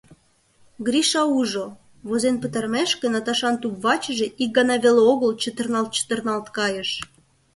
[0.85, 1.65] Гриша ужо:
[2.07, 6.91] возен пытарымешке, Наташан туп-вачыже ик гана веле огыл чытырналт-чытырналт кайыш.